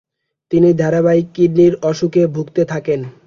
[0.51, 2.99] তিনি ধারাবাহিক কিডনির অসুখে ভুগতে থাকেন।